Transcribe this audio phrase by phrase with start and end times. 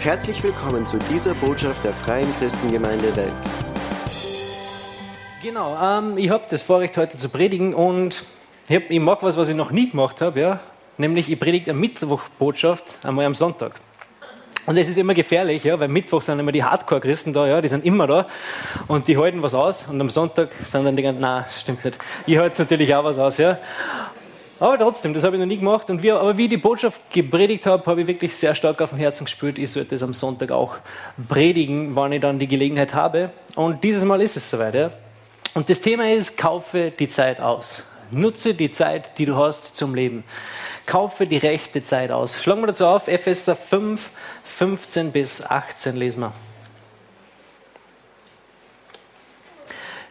[0.00, 3.54] Herzlich willkommen zu dieser Botschaft der Freien Christengemeinde Wels.
[5.42, 8.24] Genau, ähm, ich habe das Vorrecht heute zu predigen und
[8.66, 10.60] ich, hab, ich mag was, was ich noch nie gemacht habe, ja?
[10.96, 13.74] nämlich ich predige eine Mittwochbotschaft einmal am Sonntag.
[14.64, 17.68] Und es ist immer gefährlich, ja, weil Mittwoch sind immer die Hardcore-Christen da, ja, die
[17.68, 18.26] sind immer da
[18.88, 21.98] und die halten was aus und am Sonntag sind dann die ganzen, nein, stimmt nicht.
[22.26, 23.58] Ich halte natürlich auch was aus, ja.
[24.60, 25.88] Aber trotzdem, das habe ich noch nie gemacht.
[25.88, 28.90] Und wir, aber wie ich die Botschaft gepredigt habe, habe ich wirklich sehr stark auf
[28.90, 30.76] dem Herzen gespürt, ich sollte es am Sonntag auch
[31.28, 33.30] predigen, wann ich dann die Gelegenheit habe.
[33.56, 34.74] Und dieses Mal ist es soweit.
[34.74, 34.90] Ja.
[35.54, 37.84] Und das Thema ist, kaufe die Zeit aus.
[38.10, 40.24] Nutze die Zeit, die du hast zum Leben.
[40.84, 42.42] Kaufe die rechte Zeit aus.
[42.42, 44.10] Schlagen wir dazu auf, Epheser 5,
[44.44, 46.32] 15 bis 18 lesen wir.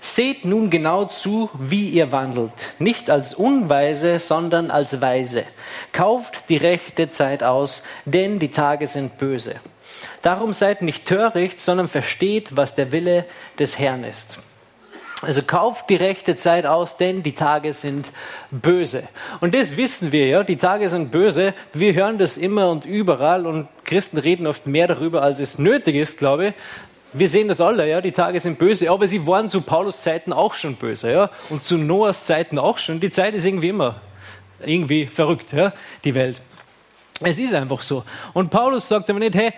[0.02, 5.44] Seht nun genau zu, wie ihr wandelt, nicht als Unweise, sondern als Weise.
[5.92, 9.56] Kauft die rechte Zeit aus, denn die Tage sind böse.
[10.22, 13.26] Darum seid nicht töricht, sondern versteht, was der Wille
[13.58, 14.40] des Herrn ist.
[15.22, 18.14] Also kauft die rechte Zeit aus, denn die Tage sind
[18.52, 19.04] böse.
[19.42, 21.54] Und das wissen wir ja, die Tage sind böse.
[21.74, 25.96] Wir hören das immer und überall und Christen reden oft mehr darüber, als es nötig
[25.96, 26.54] ist, glaube ich.
[27.14, 30.32] Wir sehen das alle, ja, die Tage sind böse, aber sie waren zu Paulus Zeiten
[30.32, 33.00] auch schon böse, ja, und zu Noahs Zeiten auch schon.
[33.00, 34.02] Die Zeit ist irgendwie immer
[34.66, 36.42] irgendwie verrückt, ja, die Welt.
[37.22, 38.04] Es ist einfach so.
[38.34, 39.52] Und Paulus sagt aber nicht, hey,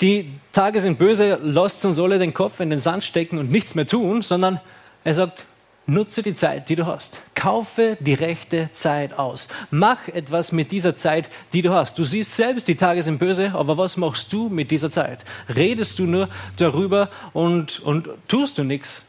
[0.00, 3.74] die Tage sind böse, lasst uns alle den Kopf in den Sand stecken und nichts
[3.74, 4.60] mehr tun, sondern
[5.04, 5.46] er sagt,
[5.88, 7.22] Nutze die Zeit, die du hast.
[7.36, 9.46] Kaufe die rechte Zeit aus.
[9.70, 11.96] Mach etwas mit dieser Zeit, die du hast.
[11.96, 15.24] Du siehst selbst, die Tage sind böse, aber was machst du mit dieser Zeit?
[15.54, 19.06] Redest du nur darüber und, und tust du nichts?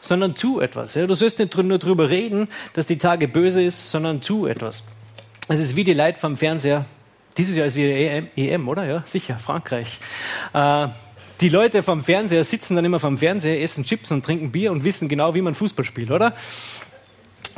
[0.00, 0.94] Sondern tu etwas.
[0.94, 1.06] Ja?
[1.06, 4.82] Du sollst nicht nur darüber reden, dass die Tage böse ist, sondern tu etwas.
[5.48, 6.86] Es ist wie die Leute vom Fernseher.
[7.36, 8.84] Dieses Jahr ist wieder EM, EM oder?
[8.84, 10.00] Ja, sicher, Frankreich.
[10.54, 10.88] Äh,
[11.40, 14.84] die Leute vom Fernseher sitzen dann immer vom Fernseher, essen Chips und trinken Bier und
[14.84, 16.34] wissen genau, wie man Fußball spielt, oder?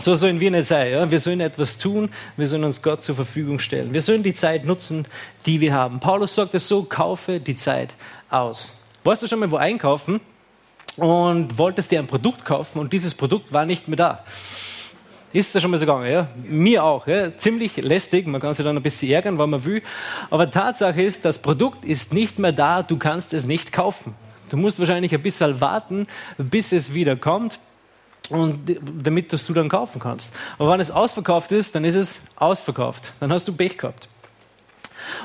[0.00, 0.92] So sollen wir nicht sein.
[0.92, 1.10] Ja?
[1.10, 3.92] Wir sollen etwas tun, wir sollen uns Gott zur Verfügung stellen.
[3.92, 5.06] Wir sollen die Zeit nutzen,
[5.44, 5.98] die wir haben.
[5.98, 7.94] Paulus sagt es so, kaufe die Zeit
[8.30, 8.72] aus.
[9.02, 10.20] Warst du schon mal wo einkaufen
[10.96, 14.24] und wolltest dir ein Produkt kaufen und dieses Produkt war nicht mehr da?
[15.32, 16.28] Ist das schon mal so gegangen, ja?
[16.42, 17.36] Mir auch, ja?
[17.36, 19.82] Ziemlich lästig, man kann sich dann ein bisschen ärgern, wenn man will.
[20.30, 24.14] Aber Tatsache ist, das Produkt ist nicht mehr da, du kannst es nicht kaufen.
[24.48, 26.06] Du musst wahrscheinlich ein bisschen warten,
[26.38, 27.60] bis es wieder kommt,
[28.30, 30.34] und damit das du dann kaufen kannst.
[30.58, 33.12] Aber wenn es ausverkauft ist, dann ist es ausverkauft.
[33.20, 34.08] Dann hast du Pech gehabt.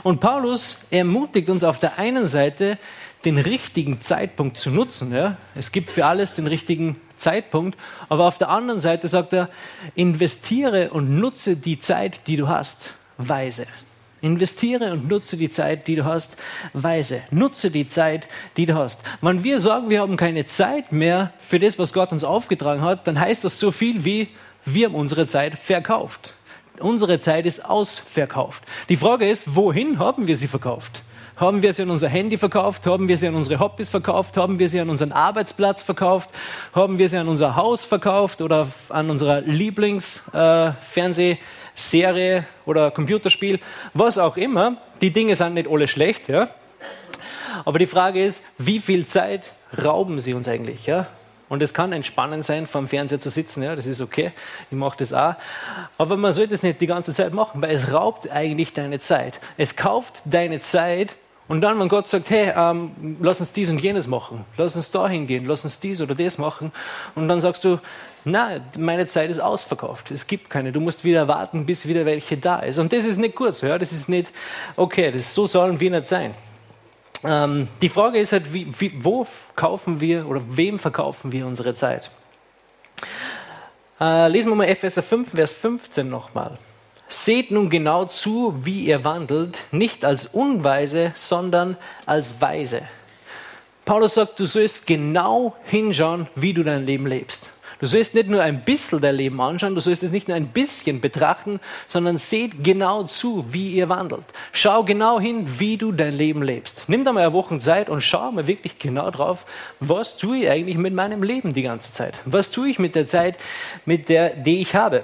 [0.04, 2.78] Und Paulus ermutigt uns auf der einen Seite,
[3.26, 5.14] den richtigen Zeitpunkt zu nutzen.
[5.14, 5.38] Ja?
[5.56, 7.80] Es gibt für alles den richtigen Zeitpunkt.
[8.10, 9.50] Aber auf der anderen Seite sagt er,
[9.96, 13.66] investiere und nutze die Zeit, die du hast, weise.
[14.22, 16.38] Investiere und nutze die Zeit, die du hast,
[16.72, 17.22] weise.
[17.30, 19.02] Nutze die Zeit, die du hast.
[19.22, 23.06] Wenn wir sagen, wir haben keine Zeit mehr für das, was Gott uns aufgetragen hat,
[23.06, 24.30] dann heißt das so viel wie,
[24.64, 26.36] wir haben unsere Zeit verkauft.
[26.80, 28.64] Unsere Zeit ist ausverkauft.
[28.88, 31.04] Die Frage ist, wohin haben wir sie verkauft?
[31.44, 32.88] Haben wir sie an unser Handy verkauft?
[32.88, 34.38] Haben wir sie an unsere Hobbys verkauft?
[34.38, 36.30] Haben wir sie an unseren Arbeitsplatz verkauft?
[36.74, 43.60] Haben wir sie an unser Haus verkauft oder an unserer Lieblingsfernsehserie äh, oder Computerspiel?
[43.94, 44.78] Was auch immer.
[45.02, 46.48] Die Dinge sind nicht alle schlecht, ja.
[47.66, 49.52] Aber die Frage ist, wie viel Zeit
[49.84, 51.08] rauben sie uns eigentlich, ja?
[51.50, 54.32] Und es kann entspannend sein, vor dem Fernseher zu sitzen, ja, das ist okay,
[54.72, 55.36] ich mache das auch.
[55.98, 59.42] Aber man sollte es nicht die ganze Zeit machen, weil es raubt eigentlich deine Zeit.
[59.58, 61.18] Es kauft deine Zeit
[61.48, 64.92] und dann, wenn Gott sagt, hey, ähm, lass uns dies und jenes machen, lass uns
[64.92, 66.72] da hingehen, lass uns dies oder das machen,
[67.16, 67.80] und dann sagst du,
[68.26, 72.38] na, meine Zeit ist ausverkauft, es gibt keine, du musst wieder warten, bis wieder welche
[72.38, 72.78] da ist.
[72.78, 74.32] Und das ist nicht gut ja, das ist nicht
[74.78, 76.34] okay, das, so sollen wir nicht sein.
[77.26, 79.26] Ähm, die Frage ist halt, wie, wie, wo
[79.56, 82.12] kaufen wir oder wem verkaufen wir unsere Zeit?
[84.00, 86.58] Äh, lesen wir mal Epheser 5, Vers 15 nochmal.
[87.14, 91.78] Seht nun genau zu, wie ihr wandelt, nicht als Unweise, sondern
[92.08, 92.82] als Weise.
[93.86, 97.52] Paulus sagt, du sollst genau hinschauen, wie du dein Leben lebst.
[97.80, 100.48] Du sollst nicht nur ein bisschen dein Leben anschauen, du sollst es nicht nur ein
[100.48, 104.26] bisschen betrachten, sondern seht genau zu, wie ihr wandelt.
[104.52, 106.86] Schau genau hin, wie du dein Leben lebst.
[106.88, 109.46] Nimm da mal eine Woche Zeit und schau mal wirklich genau drauf,
[109.80, 112.20] was tue ich eigentlich mit meinem Leben die ganze Zeit?
[112.26, 113.38] Was tue ich mit der Zeit,
[113.86, 115.04] mit der, die ich habe?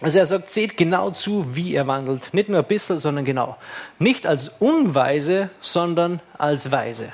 [0.00, 2.34] Also er sagt, seht genau zu, wie er wandelt.
[2.34, 3.56] Nicht nur ein bisschen, sondern genau.
[3.98, 7.08] Nicht als unweise, sondern als weise.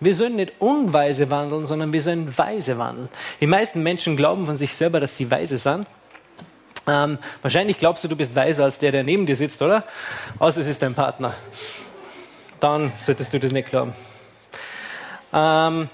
[0.00, 3.08] Wir sollen nicht unweise wandeln, sondern wir sollen weise wandeln.
[3.40, 5.86] Die meisten Menschen glauben von sich selber, dass sie weise sind.
[6.86, 9.84] Ähm, wahrscheinlich glaubst du, du bist weiser als der, der neben dir sitzt, oder?
[10.38, 11.34] Außer es ist dein Partner.
[12.60, 13.92] dann solltest du das nicht glauben.
[15.32, 15.90] Ähm,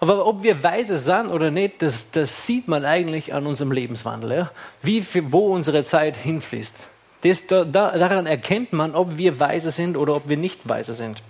[0.00, 4.32] aber ob wir weise sind oder nicht, das, das sieht man eigentlich an unserem Lebenswandel.
[4.32, 4.50] Ja?
[4.82, 6.88] Wie, wo unsere Zeit hinfließt.
[7.22, 11.22] Das, da, daran erkennt man, ob wir weise sind oder ob wir nicht weise sind.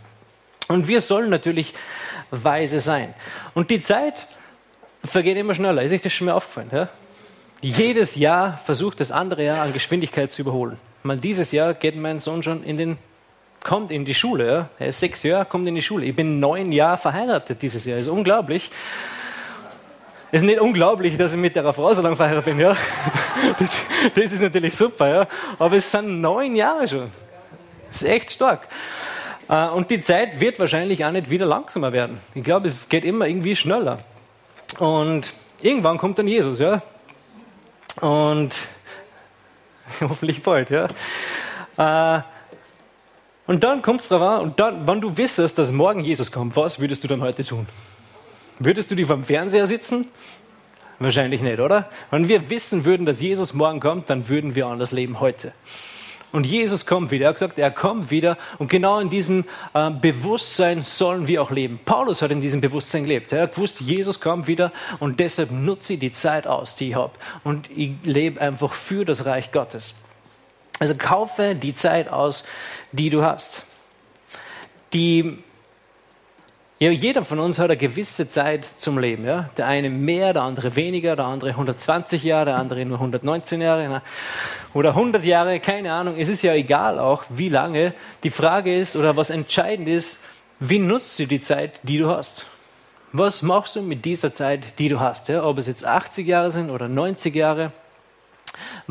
[0.68, 1.74] Und wir sollen natürlich
[2.30, 3.12] weise sein.
[3.54, 4.28] Und die Zeit
[5.04, 5.82] vergeht immer schneller.
[5.82, 6.70] Ist euch das schon mal aufgefallen?
[6.72, 6.88] Ja?
[7.60, 10.78] Jedes Jahr versucht das andere Jahr an Geschwindigkeit zu überholen.
[11.02, 12.98] Man, dieses Jahr geht mein Sohn schon in den
[13.62, 14.46] kommt in die Schule.
[14.46, 14.68] Ja?
[14.78, 16.06] Er ist sechs Jahre, kommt in die Schule.
[16.06, 17.98] Ich bin neun Jahre verheiratet dieses Jahr.
[17.98, 18.70] Ist unglaublich.
[20.32, 22.60] Es ist nicht unglaublich, dass ich mit der Frau so lange verheiratet bin.
[22.60, 22.76] Ja?
[23.58, 23.78] Das,
[24.14, 25.08] das ist natürlich super.
[25.08, 25.26] Ja?
[25.58, 27.10] Aber es sind neun Jahre schon.
[27.88, 28.68] Das ist echt stark.
[29.48, 32.18] Äh, und die Zeit wird wahrscheinlich auch nicht wieder langsamer werden.
[32.34, 33.98] Ich glaube, es geht immer irgendwie schneller.
[34.78, 36.80] Und irgendwann kommt dann Jesus, ja.
[38.00, 38.54] Und
[40.00, 40.86] hoffentlich bald, ja.
[43.50, 46.54] Und dann kommt es darauf an, und dann, wenn du wissest, dass morgen Jesus kommt,
[46.54, 47.66] was würdest du dann heute tun?
[48.60, 50.06] Würdest du die vom Fernseher sitzen?
[51.00, 51.88] Wahrscheinlich nicht, oder?
[52.12, 55.52] Wenn wir wissen würden, dass Jesus morgen kommt, dann würden wir anders leben heute.
[56.30, 57.24] Und Jesus kommt wieder.
[57.24, 58.38] Er hat gesagt, er kommt wieder.
[58.58, 59.44] Und genau in diesem
[59.74, 61.80] äh, Bewusstsein sollen wir auch leben.
[61.84, 63.32] Paulus hat in diesem Bewusstsein gelebt.
[63.32, 64.70] Er hat gewusst, Jesus kommt wieder.
[65.00, 67.14] Und deshalb nutze ich die Zeit aus, die ich habe.
[67.42, 69.94] Und ich lebe einfach für das Reich Gottes.
[70.80, 72.42] Also kaufe die Zeit aus,
[72.90, 73.64] die du hast.
[74.94, 75.38] Die,
[76.78, 79.26] ja, jeder von uns hat eine gewisse Zeit zum Leben.
[79.26, 79.50] Ja?
[79.58, 84.00] Der eine mehr, der andere weniger, der andere 120 Jahre, der andere nur 119 Jahre
[84.72, 86.16] oder 100 Jahre, keine Ahnung.
[86.16, 87.92] Es ist ja egal auch, wie lange.
[88.24, 90.18] Die Frage ist, oder was entscheidend ist,
[90.60, 92.46] wie nutzt du die Zeit, die du hast?
[93.12, 95.28] Was machst du mit dieser Zeit, die du hast?
[95.28, 95.44] Ja?
[95.44, 97.72] Ob es jetzt 80 Jahre sind oder 90 Jahre.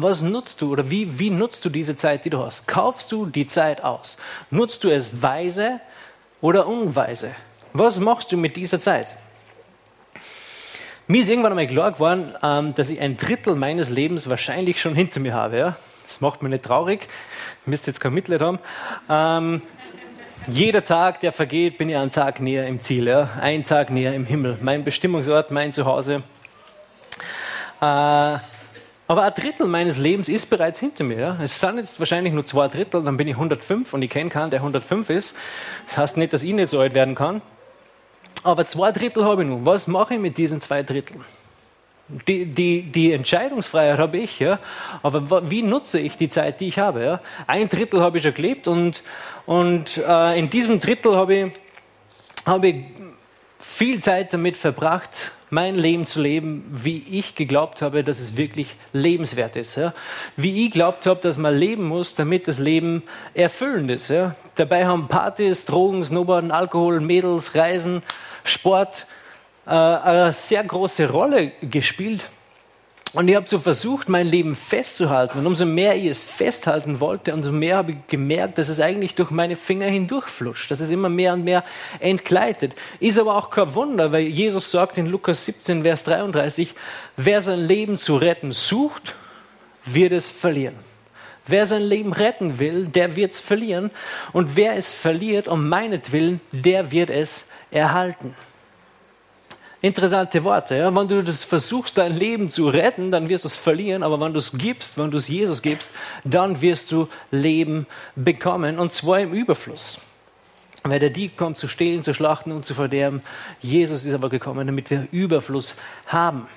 [0.02, 2.68] Was nutzt du oder wie, wie nutzt du diese Zeit, die du hast?
[2.68, 4.18] Kaufst du die Zeit aus?
[4.50, 5.82] Nutzt du es weise
[6.40, 7.32] oder unweise?
[7.74, 9.16] Was machst du mit dieser Zeit?
[11.08, 14.96] Mir ist irgendwann einmal klar geworden, ähm, dass ich ein Drittel meines Lebens wahrscheinlich schon
[14.96, 15.76] hinter mir habe.
[16.06, 17.02] Das macht mich nicht traurig.
[17.66, 18.60] Ihr müsst jetzt kein Mitleid haben.
[19.10, 19.62] Ähm,
[20.48, 23.08] jeder Tag, der vergeht, bin ich einen Tag näher im Ziel.
[23.08, 23.32] Ja?
[23.42, 24.60] Ein Tag näher im Himmel.
[24.62, 26.24] Mein Bestimmungsort, mein Zuhause.
[27.82, 28.38] Äh,
[29.10, 31.18] aber ein Drittel meines Lebens ist bereits hinter mir.
[31.18, 31.38] Ja?
[31.42, 34.52] Es sind jetzt wahrscheinlich nur zwei Drittel, dann bin ich 105 und ich kenne keinen,
[34.52, 35.36] der 105 ist.
[35.88, 37.42] Das heißt nicht, dass ich nicht so alt werden kann.
[38.44, 39.66] Aber zwei Drittel habe ich nun.
[39.66, 41.26] Was mache ich mit diesen zwei Dritteln?
[42.28, 44.60] Die, die, die Entscheidungsfreiheit habe ich, ja.
[45.02, 47.04] Aber wie nutze ich die Zeit, die ich habe?
[47.04, 47.22] Ja?
[47.48, 49.02] Ein Drittel habe ich schon gelebt und,
[49.48, 51.54] und äh, in diesem Drittel habe ich,
[52.46, 52.76] habe ich
[53.70, 58.76] viel Zeit damit verbracht, mein Leben zu leben, wie ich geglaubt habe, dass es wirklich
[58.94, 59.76] lebenswert ist.
[59.76, 59.94] Ja?
[60.36, 64.10] Wie ich glaubt habe, dass man leben muss, damit das Leben erfüllend ist.
[64.10, 64.36] Ja?
[64.56, 68.04] Dabei haben Partys, Drogen, Snowboarden, Alkohol, Mädels, Reisen,
[68.44, 69.08] Sport
[69.66, 72.30] äh, eine sehr große Rolle gespielt.
[73.14, 75.40] Und ich habe so versucht, mein Leben festzuhalten.
[75.40, 79.16] Und umso mehr ich es festhalten wollte, umso mehr habe ich gemerkt, dass es eigentlich
[79.16, 81.64] durch meine Finger hindurchflutscht, dass es immer mehr und mehr
[82.00, 82.76] entgleitet.
[83.00, 86.76] Ist aber auch kein Wunder, weil Jesus sagt in Lukas 17, Vers 33,
[87.18, 89.16] wer sein Leben zu retten sucht,
[89.86, 90.76] wird es verlieren.
[91.48, 93.90] Wer sein Leben retten will, der wird es verlieren.
[94.34, 98.36] Und wer es verliert um meinetwillen, der wird es erhalten.
[99.82, 100.76] Interessante Worte.
[100.76, 100.94] Ja?
[100.94, 104.04] Wenn du das versuchst, dein Leben zu retten, dann wirst du es verlieren.
[104.04, 105.92] Aber wenn du es gibst, wenn du es Jesus gibst,
[106.26, 108.78] dann wirst du Leben bekommen.
[108.78, 110.00] Und zwar im Überfluss.
[110.84, 113.22] Weil der Dieb kommt zu stehlen, zu schlachten und zu verderben.
[113.62, 115.76] Jesus ist aber gekommen, damit wir Überfluss
[116.08, 116.48] haben.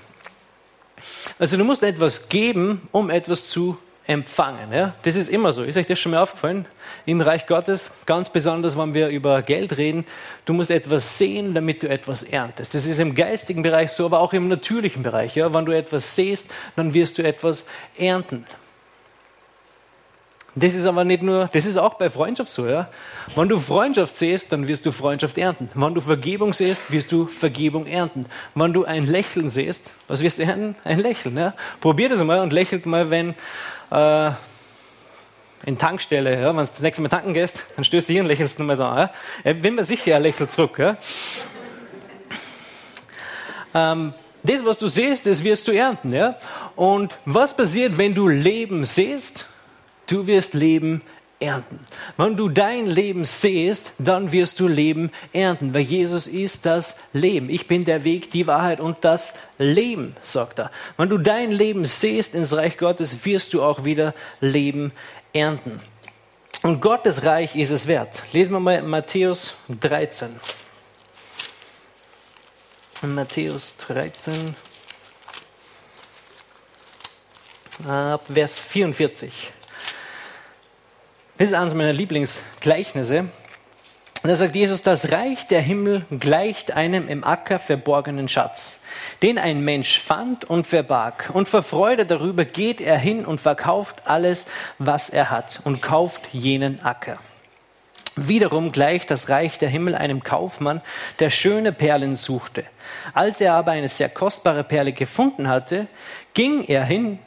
[1.39, 4.73] Also du musst etwas geben, um etwas zu empfangen.
[4.73, 4.95] Ja?
[5.03, 5.63] Das ist immer so.
[5.63, 6.67] Ist euch das schon mal aufgefallen?
[7.07, 10.05] Im Reich Gottes, ganz besonders, wenn wir über Geld reden,
[10.45, 12.75] du musst etwas sehen, damit du etwas erntest.
[12.75, 15.37] Das ist im geistigen Bereich so, aber auch im natürlichen Bereich.
[15.37, 15.53] Ja?
[15.55, 17.65] Wenn du etwas siehst, dann wirst du etwas
[17.97, 18.45] ernten.
[20.55, 22.89] Das ist aber nicht nur, das ist auch bei Freundschaft so, ja.
[23.35, 25.71] Wenn du Freundschaft siehst, dann wirst du Freundschaft ernten.
[25.75, 28.27] Wenn du Vergebung siehst, wirst du Vergebung ernten.
[28.55, 30.77] Wenn du ein Lächeln siehst, was wirst du ernten?
[30.85, 31.55] Ein Lächeln, ja.
[31.81, 33.35] Probier das mal und lächelt mal, wenn
[33.91, 34.31] äh,
[35.65, 38.29] in Tankstelle, ja, wenn du das nächste Mal tanken gehst, dann stößt du hier und
[38.29, 39.09] lächelst du mal so an.
[39.45, 39.53] Ja.
[39.55, 40.79] Bin mir sicher, er lächelt zurück.
[40.79, 40.99] Ja.
[43.75, 46.13] Ähm, das, was du siehst, das wirst du ernten.
[46.13, 46.37] Ja?
[46.77, 49.47] Und was passiert, wenn du Leben siehst?
[50.13, 51.01] Du wirst Leben
[51.41, 51.81] ernten.
[52.19, 57.49] Wenn du dein Leben siehst, dann wirst du Leben ernten, weil Jesus ist das Leben.
[57.49, 60.71] Ich bin der Weg, die Wahrheit und das Leben, sagt er.
[60.99, 64.93] Wenn du dein Leben siehst ins Reich Gottes, wirst du auch wieder Leben
[65.33, 65.81] ernten.
[66.63, 68.23] Und Gottes Reich ist es wert.
[68.35, 70.29] Lesen wir mal Matthäus 13.
[73.01, 74.55] Matthäus 13,
[77.89, 79.53] ab Vers 44.
[81.43, 83.25] Das ist eines meiner Lieblingsgleichnisse.
[84.23, 88.79] Da sagt Jesus, das Reich der Himmel gleicht einem im Acker verborgenen Schatz,
[89.23, 91.31] den ein Mensch fand und verbarg.
[91.33, 94.47] Und vor Freude darüber geht er hin und verkauft alles,
[94.79, 97.19] was er hat und kauft jenen Acker.
[98.15, 100.81] Wiederum gleicht das Reich der Himmel einem Kaufmann,
[101.19, 102.63] der schöne Perlen suchte.
[103.15, 105.89] Als er aber eine sehr kostbare Perle gefunden hatte,
[106.35, 107.19] ging er hin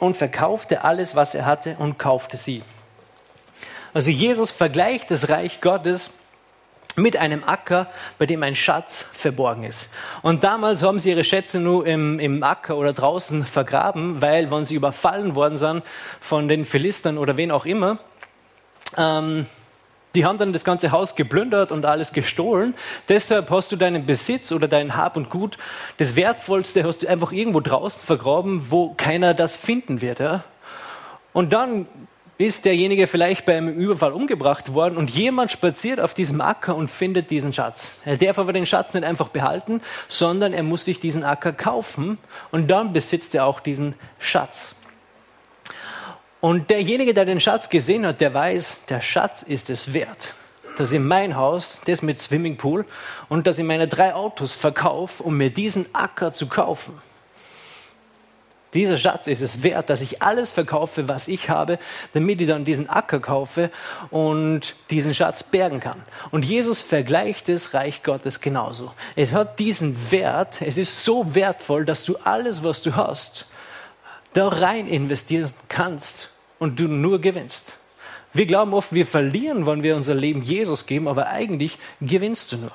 [0.00, 2.64] und verkaufte alles, was er hatte und kaufte sie.
[3.96, 6.10] Also Jesus vergleicht das Reich Gottes
[6.96, 7.86] mit einem Acker,
[8.18, 9.88] bei dem ein Schatz verborgen ist.
[10.20, 14.66] Und damals haben sie ihre Schätze nur im, im Acker oder draußen vergraben, weil, wenn
[14.66, 15.82] sie überfallen worden sind
[16.20, 17.96] von den Philistern oder wen auch immer,
[18.98, 19.46] ähm,
[20.14, 22.74] die haben dann das ganze Haus geplündert und alles gestohlen.
[23.08, 25.56] Deshalb hast du deinen Besitz oder dein Hab und Gut,
[25.96, 30.20] das Wertvollste hast du einfach irgendwo draußen vergraben, wo keiner das finden wird.
[30.20, 30.44] Ja?
[31.32, 31.86] Und dann
[32.38, 37.30] ist derjenige vielleicht beim Überfall umgebracht worden und jemand spaziert auf diesem Acker und findet
[37.30, 37.98] diesen Schatz.
[38.04, 42.18] Er darf aber den Schatz nicht einfach behalten, sondern er muss sich diesen Acker kaufen
[42.50, 44.76] und dann besitzt er auch diesen Schatz.
[46.40, 50.34] Und derjenige, der den Schatz gesehen hat, der weiß, der Schatz ist es wert,
[50.76, 52.84] dass ich mein Haus, das mit Swimmingpool,
[53.30, 57.00] und dass ich meine drei Autos verkaufe, um mir diesen Acker zu kaufen.
[58.74, 61.78] Dieser Schatz ist es wert, dass ich alles verkaufe, was ich habe,
[62.12, 63.70] damit ich dann diesen Acker kaufe
[64.10, 66.02] und diesen Schatz bergen kann.
[66.30, 68.92] Und Jesus vergleicht das Reich Gottes genauso.
[69.14, 73.46] Es hat diesen Wert, es ist so wertvoll, dass du alles, was du hast,
[74.32, 77.78] da rein investieren kannst und du nur gewinnst.
[78.32, 82.58] Wir glauben oft, wir verlieren, wenn wir unser Leben Jesus geben, aber eigentlich gewinnst du
[82.58, 82.72] nur.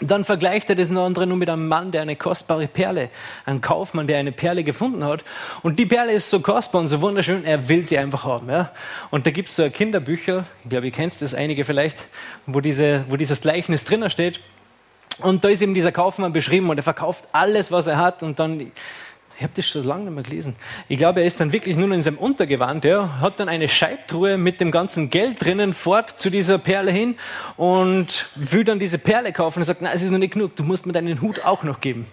[0.00, 3.10] Dann vergleicht er das andere nur mit einem Mann, der eine kostbare Perle,
[3.46, 5.24] ein Kaufmann, der eine Perle gefunden hat.
[5.62, 8.48] Und die Perle ist so kostbar und so wunderschön, er will sie einfach haben.
[8.48, 8.70] Ja?
[9.10, 12.06] Und da gibt es so Kinderbücher, ich glaube, ihr kennt das einige vielleicht,
[12.46, 14.40] wo, diese, wo dieses Gleichnis drinnen steht.
[15.20, 18.38] Und da ist eben dieser Kaufmann beschrieben und er verkauft alles, was er hat und
[18.38, 18.70] dann
[19.38, 20.56] ich habe das schon lange nicht mehr gelesen.
[20.88, 24.36] Ich glaube, er ist dann wirklich nur in seinem Untergewand, ja, hat dann eine Scheibtruhe
[24.36, 27.14] mit dem ganzen Geld drinnen fort zu dieser Perle hin
[27.56, 30.64] und will dann diese Perle kaufen und sagt, nein, es ist noch nicht genug, du
[30.64, 32.06] musst mir deinen Hut auch noch geben.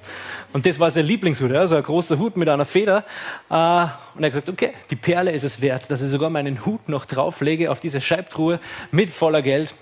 [0.54, 3.04] Und das war sein Lieblingshut, ja, so ein großer Hut mit einer Feder.
[3.50, 3.58] Äh, und
[4.22, 7.08] er hat gesagt, okay, die Perle ist es wert, dass ich sogar meinen Hut noch
[7.08, 8.60] drauflege auf diese Scheibtruhe
[8.92, 9.74] mit voller Geld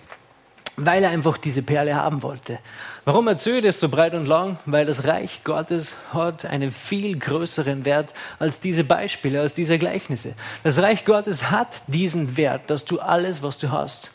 [0.77, 2.59] weil er einfach diese Perle haben wollte.
[3.05, 4.57] Warum erzähle ich das so breit und lang?
[4.65, 10.33] Weil das Reich Gottes hat einen viel größeren Wert als diese Beispiele, als diese Gleichnisse.
[10.63, 14.11] Das Reich Gottes hat diesen Wert, dass du alles, was du hast,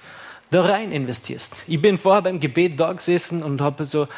[0.50, 1.64] da rein investierst.
[1.66, 4.08] Ich bin vorher beim Gebet da gesessen und habe so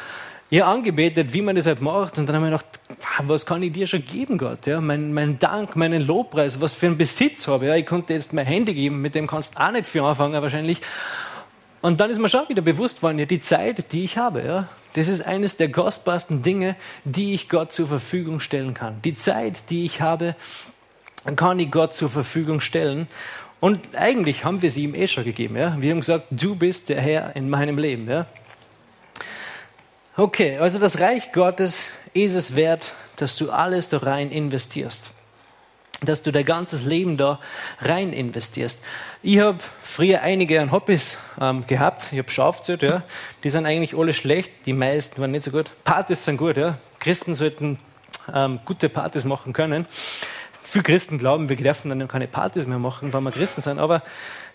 [0.49, 2.17] ja, angebetet, wie man das halt macht.
[2.17, 2.79] Und dann habe ich gedacht,
[3.23, 4.67] was kann ich dir schon geben, Gott?
[4.67, 7.67] Ja, mein, mein Dank, meinen Lobpreis, was für einen Besitz habe.
[7.67, 10.41] Ja, ich konnte jetzt mein Handy geben, mit dem kannst du auch nicht viel anfangen
[10.41, 10.81] wahrscheinlich.
[11.81, 14.67] Und dann ist mir schon wieder bewusst worden, ja, die Zeit, die ich habe, ja,
[14.93, 19.01] das ist eines der kostbarsten Dinge, die ich Gott zur Verfügung stellen kann.
[19.01, 20.35] Die Zeit, die ich habe,
[21.35, 23.07] kann ich Gott zur Verfügung stellen.
[23.59, 25.55] Und eigentlich haben wir sie ihm eh schon gegeben.
[25.55, 25.75] Ja?
[25.79, 28.07] Wir haben gesagt, du bist der Herr in meinem Leben.
[28.09, 28.25] Ja?
[30.17, 35.13] Okay, also das Reich Gottes ist es wert, dass du alles da rein investierst
[36.03, 37.39] dass du dein ganzes Leben da
[37.79, 38.81] rein investierst.
[39.21, 42.11] Ich habe früher einige an Hobbys ähm, gehabt.
[42.11, 43.03] Ich habe schon aufgezählt, ja.
[43.43, 44.51] Die sind eigentlich alle schlecht.
[44.65, 45.69] Die meisten waren nicht so gut.
[45.83, 46.77] Partys sind gut, ja.
[46.99, 47.77] Christen sollten
[48.33, 49.85] ähm, gute Partys machen können.
[50.63, 53.77] Viele Christen glauben, wir dürfen dann keine Partys mehr machen, weil wir Christen sind.
[53.77, 54.01] Aber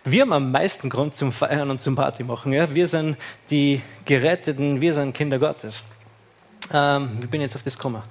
[0.02, 2.52] wir haben am meisten Grund zum Feiern und zum Party machen.
[2.52, 2.74] Ja.
[2.74, 3.16] Wir sind
[3.50, 5.84] die Geretteten, wir sind Kinder Gottes.
[6.72, 8.02] Ähm, ich bin jetzt auf das gekommen?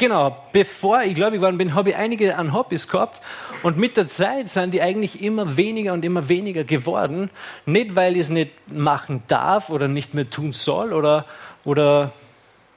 [0.00, 3.20] Genau, bevor ich glaube, gläubig bin, habe ich einige an Hobbys gehabt
[3.62, 7.28] und mit der Zeit sind die eigentlich immer weniger und immer weniger geworden.
[7.66, 11.26] Nicht, weil ich es nicht machen darf oder nicht mehr tun soll oder,
[11.66, 12.12] oder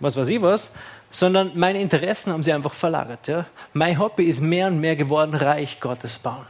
[0.01, 0.69] was weiß ich was,
[1.11, 3.25] sondern meine Interessen haben sie einfach verlagert.
[3.29, 3.45] Ja?
[3.71, 6.45] Mein Hobby ist mehr und mehr geworden, Reich Gottes bauen.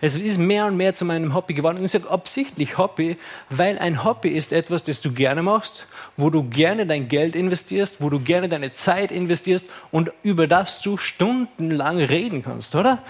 [0.00, 1.78] Es ist mehr und mehr zu meinem Hobby geworden.
[1.78, 3.16] Und ich sage absichtlich Hobby,
[3.50, 5.86] weil ein Hobby ist etwas, das du gerne machst,
[6.16, 10.80] wo du gerne dein Geld investierst, wo du gerne deine Zeit investierst und über das
[10.82, 13.02] du stundenlang reden kannst, oder?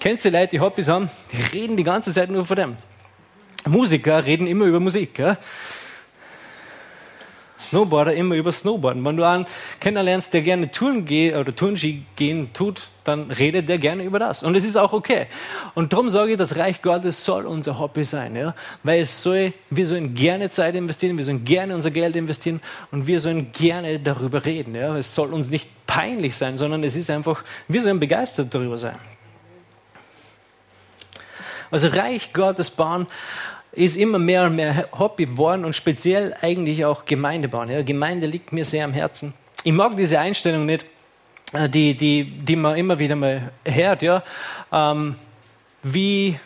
[0.00, 1.10] Kennst du Leute, die Hobbys haben?
[1.32, 2.76] Die reden die ganze Zeit nur von dem.
[3.66, 5.18] Musiker reden immer über Musik.
[5.18, 5.38] Ja?
[7.58, 9.04] Snowboarder immer über Snowboarden.
[9.04, 9.46] Wenn du einen
[9.80, 14.42] kennenlernst, der gerne Touren geht oder Turnski gehen tut, dann redet der gerne über das.
[14.42, 15.26] Und es ist auch okay.
[15.74, 18.54] Und darum sage ich, das Reich Gottes soll unser Hobby sein, ja?
[18.82, 22.60] weil es soll, wir sollen gerne Zeit investieren, wir sollen gerne unser Geld investieren
[22.90, 24.74] und wir sollen gerne darüber reden.
[24.74, 24.96] Ja?
[24.96, 28.98] Es soll uns nicht peinlich sein, sondern es ist einfach, wir sollen begeistert darüber sein.
[31.70, 33.06] Also Reich Gottes bauen
[33.76, 37.70] ist immer mehr und mehr Hobby geworden und speziell eigentlich auch Gemeinde bauen.
[37.70, 39.34] Ja, Gemeinde liegt mir sehr am Herzen.
[39.64, 40.86] Ich mag diese Einstellung nicht,
[41.52, 44.02] äh, die, die, die man immer wieder mal hört.
[44.02, 44.22] Ja,
[44.72, 45.16] ähm,
[45.82, 46.38] wie,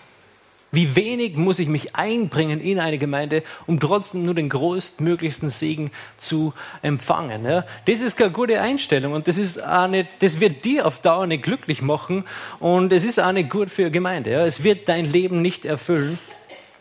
[0.73, 5.93] wie wenig muss ich mich einbringen in eine Gemeinde, um trotzdem nur den größtmöglichsten Segen
[6.19, 7.45] zu empfangen?
[7.45, 7.65] Ja?
[7.87, 11.29] Das ist keine gute Einstellung und das, ist auch nicht, das wird dir auf Dauer
[11.29, 12.25] nicht glücklich machen
[12.59, 14.33] und es ist auch nicht gut für Gemeinde.
[14.33, 14.45] Ja?
[14.45, 16.19] Es wird dein Leben nicht erfüllen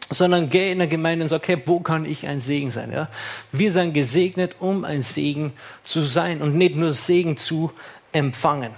[0.09, 2.91] sondern geh in der Gemeinde und sag, okay, wo kann ich ein Segen sein?
[2.91, 3.09] Ja?
[3.51, 7.71] Wir sind gesegnet, um ein Segen zu sein und nicht nur Segen zu
[8.11, 8.71] empfangen.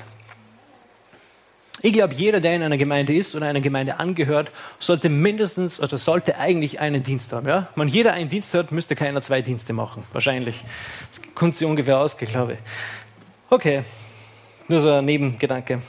[1.84, 5.98] Ich glaube, jeder, der in einer Gemeinde ist oder einer Gemeinde angehört, sollte mindestens oder
[5.98, 7.48] sollte eigentlich einen Dienst haben.
[7.48, 7.70] Ja?
[7.76, 10.04] Wenn jeder einen Dienst hat, müsste keiner zwei Dienste machen.
[10.14, 10.64] Wahrscheinlich.
[11.10, 12.60] Das kommt sich ungefähr aus, glaube ich.
[13.50, 13.84] Okay,
[14.68, 15.82] nur so ein Nebengedanke.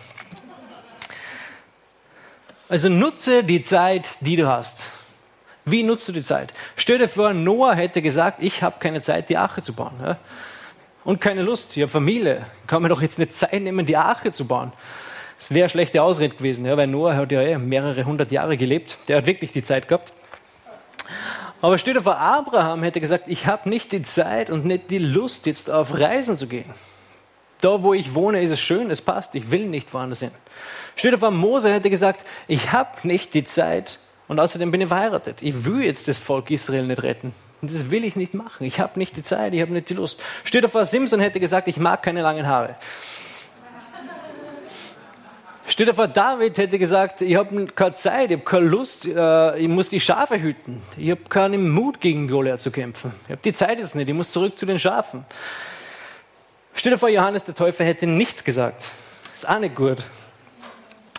[2.69, 4.89] Also nutze die Zeit, die du hast.
[5.65, 6.53] Wie nutzt du die Zeit?
[6.77, 10.17] Stell dir vor, Noah hätte gesagt, ich habe keine Zeit, die Arche zu bauen.
[11.05, 12.47] Und keine Lust, ich habe Familie.
[12.67, 14.73] Kann mir doch jetzt nicht Zeit nehmen, die Arche zu bauen.
[15.39, 18.99] Das wäre eine schlechte Ausrede gewesen, weil Noah hat ja eh mehrere hundert Jahre gelebt.
[19.09, 20.13] Der hat wirklich die Zeit gehabt.
[21.61, 24.99] Aber stell dir vor, Abraham hätte gesagt, ich habe nicht die Zeit und nicht die
[24.99, 26.69] Lust, jetzt auf Reisen zu gehen.
[27.61, 30.33] Da, wo ich wohne, ist es schön, es passt, ich will nicht woanders hin.
[30.97, 34.01] Stell dir vor, Mose hätte gesagt, ich habe nicht die Zeit,
[34.33, 35.43] und außerdem bin ich verheiratet.
[35.43, 37.35] Ich will jetzt das Volk Israel nicht retten.
[37.61, 38.65] Und das will ich nicht machen.
[38.65, 40.23] Ich habe nicht die Zeit, ich habe nicht die Lust.
[40.45, 42.77] Steht vor, Simpson hätte gesagt, ich mag keine langen Haare.
[45.67, 49.69] Steht vor, David hätte gesagt, ich habe keine Zeit, ich habe keine Lust, äh, ich
[49.69, 50.81] muss die Schafe hüten.
[50.97, 53.13] Ich habe keinen Mut, gegen Goliath zu kämpfen.
[53.25, 55.27] Ich habe die Zeit jetzt nicht, ich muss zurück zu den Schafen.
[56.73, 58.89] Steht vor, Johannes der Täufer hätte nichts gesagt.
[59.35, 59.99] Ist auch nicht gut.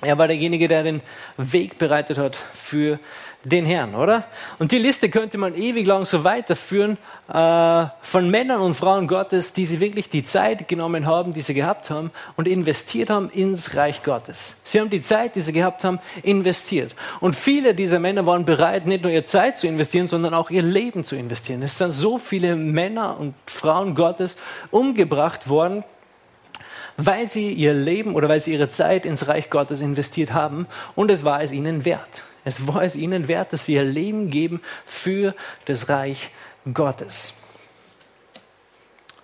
[0.03, 1.01] Er war derjenige, der den
[1.37, 2.99] Weg bereitet hat für
[3.45, 4.23] den Herrn, oder?
[4.57, 9.51] Und die Liste könnte man ewig lang so weiterführen äh, von Männern und Frauen Gottes,
[9.51, 13.75] die sie wirklich die Zeit genommen haben, die sie gehabt haben und investiert haben ins
[13.75, 14.55] Reich Gottes.
[14.63, 16.95] Sie haben die Zeit, die sie gehabt haben, investiert.
[17.19, 20.63] Und viele dieser Männer waren bereit, nicht nur ihre Zeit zu investieren, sondern auch ihr
[20.63, 21.61] Leben zu investieren.
[21.63, 24.37] Es sind so viele Männer und Frauen Gottes
[24.71, 25.83] umgebracht worden,
[26.97, 31.11] weil sie ihr Leben oder weil sie ihre Zeit ins Reich Gottes investiert haben und
[31.11, 32.23] es war es ihnen wert.
[32.45, 35.33] Es war es ihnen wert, dass sie ihr Leben geben für
[35.65, 36.29] das Reich
[36.73, 37.33] Gottes.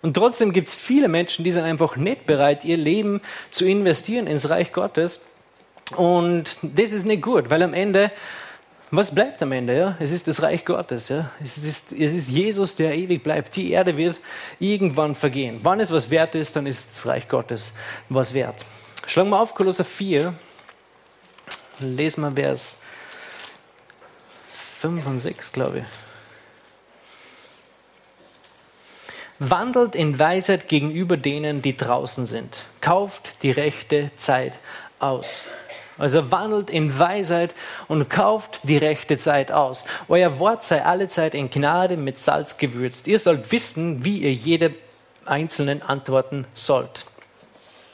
[0.01, 4.27] Und trotzdem gibt es viele Menschen, die sind einfach nicht bereit, ihr Leben zu investieren
[4.27, 5.19] ins Reich Gottes.
[5.95, 8.11] Und das ist nicht gut, weil am Ende
[8.91, 9.77] was bleibt am Ende?
[9.77, 9.97] Ja?
[9.99, 11.09] Es ist das Reich Gottes.
[11.09, 11.31] Ja?
[11.43, 13.55] Es, ist, es ist Jesus, der ewig bleibt.
[13.55, 14.19] Die Erde wird
[14.59, 15.59] irgendwann vergehen.
[15.63, 17.73] Wann es was wert ist, dann ist das Reich Gottes
[18.09, 18.65] was wert.
[19.05, 20.33] Schlagen wir auf Kolosser 4.
[21.79, 22.77] Lesen wir Vers
[24.51, 25.85] 5 und 6, glaube ich.
[29.39, 32.65] Wandelt in Weisheit gegenüber denen, die draußen sind.
[32.81, 34.59] Kauft die rechte Zeit
[34.99, 35.45] aus.
[35.99, 37.53] Also wandelt in Weisheit
[37.87, 39.85] und kauft die rechte Zeit aus.
[40.07, 43.07] Euer Wort sei alle Zeit in Gnade mit Salz gewürzt.
[43.07, 44.73] Ihr sollt wissen, wie ihr jede
[45.25, 47.05] einzelnen antworten sollt.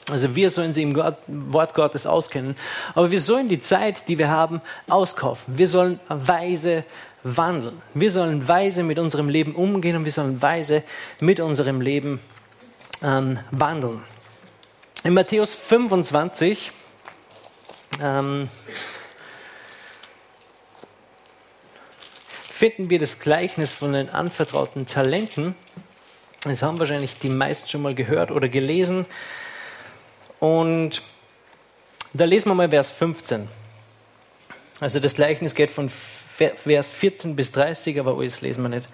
[0.08, 2.56] Also wir sollen sie im Wort Gottes auskennen.
[2.94, 5.58] Aber wir sollen die Zeit, die wir haben, auskaufen.
[5.58, 6.84] Wir sollen weise
[7.24, 7.82] wandeln.
[7.92, 10.84] Wir sollen weise mit unserem Leben umgehen und wir sollen weise
[11.18, 12.20] mit unserem Leben
[13.02, 14.00] ähm, wandeln.
[15.02, 16.70] In Matthäus 25,
[18.00, 18.48] ähm,
[22.50, 25.54] finden wir das Gleichnis von den anvertrauten Talenten.
[26.42, 29.06] Das haben wahrscheinlich die meisten schon mal gehört oder gelesen.
[30.38, 31.02] Und
[32.12, 33.48] da lesen wir mal Vers 15.
[34.80, 38.88] Also das Gleichnis geht von Vers 14 bis 30, aber alles lesen wir nicht.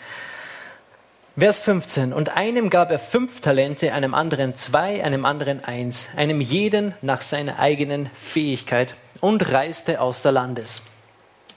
[1.38, 2.12] Vers 15.
[2.12, 7.22] Und einem gab er fünf Talente, einem anderen zwei, einem anderen eins, einem jeden nach
[7.22, 10.82] seiner eigenen Fähigkeit und reiste außer Landes.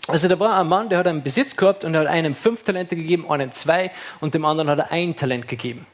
[0.07, 2.63] Also da war ein Mann, der hat einen Besitz gehabt und er hat einem fünf
[2.63, 5.85] Talente gegeben, einem zwei und dem anderen hat er ein Talent gegeben.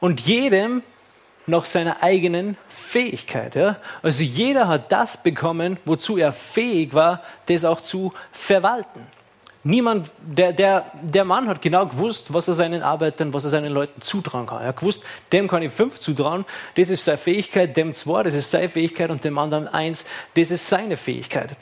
[0.00, 0.82] Und jedem
[1.46, 3.54] nach seiner eigenen Fähigkeit.
[3.54, 3.76] Ja?
[4.02, 9.06] Also jeder hat das bekommen, wozu er fähig war, das auch zu verwalten.
[9.62, 13.72] Niemand, der, der, der Mann hat genau gewusst, was er seinen Arbeitern, was er seinen
[13.72, 14.62] Leuten zutrauen kann.
[14.62, 16.46] Er hat gewusst, dem kann ich fünf zutrauen,
[16.76, 20.50] das ist seine Fähigkeit, dem zwei, das ist seine Fähigkeit und dem anderen eins, das
[20.50, 21.56] ist seine Fähigkeit.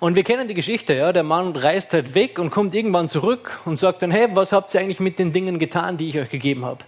[0.00, 3.60] Und wir kennen die Geschichte, ja, der Mann reist halt weg und kommt irgendwann zurück
[3.64, 6.30] und sagt dann, hey, was habt ihr eigentlich mit den Dingen getan, die ich euch
[6.30, 6.84] gegeben habe?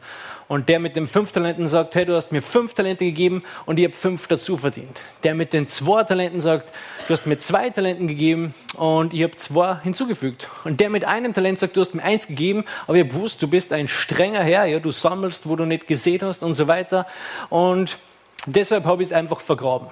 [0.46, 3.78] Und der mit den fünf Talenten sagt, hey, du hast mir fünf Talente gegeben und
[3.78, 5.00] ich habe fünf dazu verdient.
[5.22, 6.70] Der mit den zwei Talenten sagt,
[7.07, 10.48] du hast mir zwei Talenten gegeben und ich habe zwei hinzugefügt.
[10.64, 13.48] Und der mit einem Talent sagt, du hast mir eins gegeben, aber ich gewusst, du
[13.48, 17.07] bist ein strenger Herr, ja, du sammelst, wo du nicht gesehen hast und so weiter.
[17.48, 17.96] Und
[18.46, 19.88] deshalb habe ich es einfach vergraben.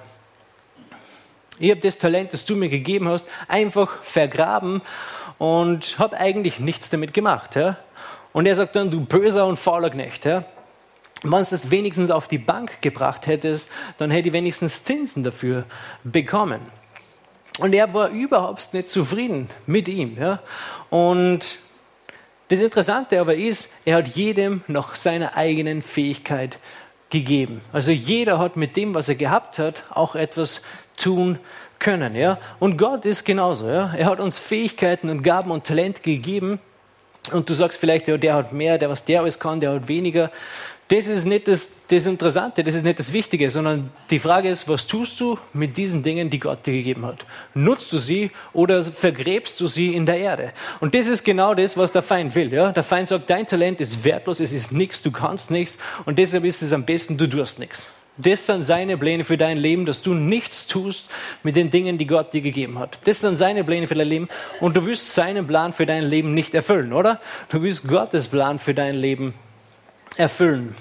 [1.59, 4.81] Ich habe das Talent, das du mir gegeben hast, einfach vergraben
[5.37, 7.55] und habe eigentlich nichts damit gemacht.
[7.55, 7.77] Ja?
[8.33, 10.25] Und er sagt dann, du böser und fauler Knecht.
[10.25, 10.43] Ja?
[11.21, 15.63] Wenn du es wenigstens auf die Bank gebracht hättest, dann hätte ich wenigstens Zinsen dafür
[16.03, 16.59] bekommen.
[17.59, 20.17] Und er war überhaupt nicht zufrieden mit ihm.
[20.19, 20.39] Ja?
[20.89, 21.59] Und
[22.49, 26.57] das Interessante aber ist, er hat jedem nach seiner eigenen Fähigkeit
[27.09, 27.61] gegeben.
[27.71, 30.61] Also jeder hat mit dem, was er gehabt hat, auch etwas
[30.97, 31.37] tun
[31.77, 32.15] können.
[32.15, 32.39] Ja?
[32.59, 33.67] Und Gott ist genauso.
[33.67, 33.93] Ja?
[33.93, 36.59] Er hat uns Fähigkeiten und Gaben und Talent gegeben,
[37.31, 39.87] und du sagst vielleicht, ja, der hat mehr, der was der alles kann, der hat
[39.87, 40.29] weniger.
[40.89, 44.67] Das ist nicht das, das Interessante, das ist nicht das Wichtige, sondern die Frage ist,
[44.67, 47.25] was tust du mit diesen Dingen, die Gott dir gegeben hat?
[47.53, 50.51] Nutzt du sie oder vergräbst du sie in der Erde?
[50.81, 52.51] Und das ist genau das, was der Feind will.
[52.51, 52.73] Ja?
[52.73, 56.43] Der Feind sagt, dein Talent ist wertlos, es ist nichts, du kannst nichts und deshalb
[56.43, 57.89] ist es am besten, du tust nichts.
[58.17, 61.09] Das sind seine Pläne für dein Leben, dass du nichts tust
[61.41, 62.99] mit den Dingen, die Gott dir gegeben hat.
[63.05, 64.27] Das sind seine Pläne für dein Leben
[64.59, 67.19] und du wirst seinen Plan für dein Leben nicht erfüllen, oder?
[67.49, 69.33] Du wirst Gottes Plan für dein Leben
[70.15, 70.75] erfüllen.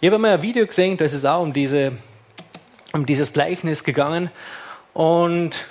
[0.00, 1.92] Ich habe mal ein Video gesehen, da ist es auch um, diese,
[2.92, 4.30] um dieses Gleichnis gegangen
[4.92, 5.64] und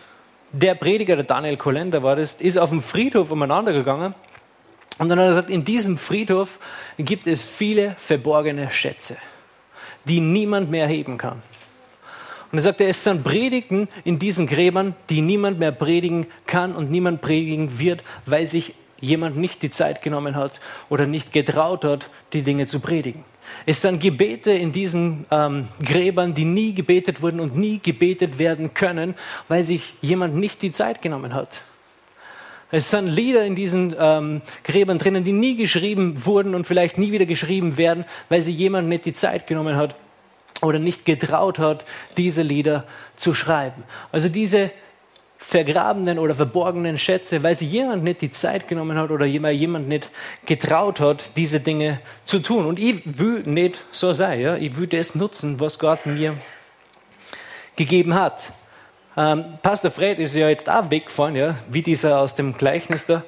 [0.51, 4.13] der Prediger, der Daniel Kolender war das, ist auf dem Friedhof umeinander gegangen
[4.97, 6.59] und dann hat er gesagt, in diesem Friedhof
[6.97, 9.15] gibt es viele verborgene Schätze
[10.05, 11.41] die niemand mehr heben kann.
[12.51, 16.91] Und er sagt, es sind Predigten in diesen Gräbern, die niemand mehr predigen kann und
[16.91, 20.59] niemand predigen wird, weil sich jemand nicht die Zeit genommen hat
[20.89, 23.23] oder nicht getraut hat, die Dinge zu predigen.
[23.65, 28.73] Es sind Gebete in diesen ähm, Gräbern, die nie gebetet wurden und nie gebetet werden
[28.73, 29.15] können,
[29.47, 31.61] weil sich jemand nicht die Zeit genommen hat.
[32.71, 37.11] Es sind Lieder in diesen ähm, Gräbern drinnen, die nie geschrieben wurden und vielleicht nie
[37.11, 39.95] wieder geschrieben werden, weil sie jemand nicht die Zeit genommen hat
[40.61, 41.83] oder nicht getraut hat,
[42.17, 42.85] diese Lieder
[43.17, 43.83] zu schreiben.
[44.11, 44.71] Also diese
[45.37, 50.11] vergrabenen oder verborgenen Schätze, weil sie jemand nicht die Zeit genommen hat oder jemand nicht
[50.45, 52.65] getraut hat, diese Dinge zu tun.
[52.65, 54.39] Und ich will nicht so sein.
[54.39, 54.55] Ja?
[54.55, 56.37] Ich will das nutzen, was Gott mir
[57.75, 58.53] gegeben hat.
[59.17, 63.23] Ähm, Pastor Fred ist ja jetzt auch weggefahren, ja, wie dieser aus dem Gleichnis da.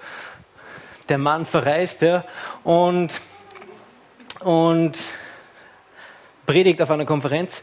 [1.10, 2.24] Der Mann verreist, ja,
[2.64, 3.20] und,
[4.40, 4.98] und
[6.46, 7.62] predigt auf einer Konferenz.